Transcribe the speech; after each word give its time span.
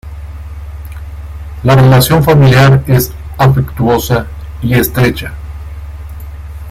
La 1.63 1.75
relación 1.75 2.23
familiar 2.23 2.83
es 2.87 3.13
afectuosa 3.37 4.25
y 4.63 4.73
estrecha. 4.73 5.31